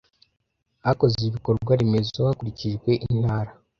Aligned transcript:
hakoze 0.85 1.15
ibikorwa 1.29 1.71
remezo 1.79 2.19
hakurikijwe 2.27 2.91
intara 3.07 3.51